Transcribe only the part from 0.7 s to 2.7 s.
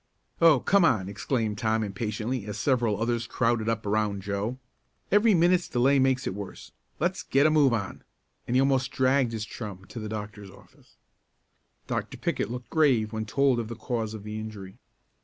on!" exclaimed Tom impatiently as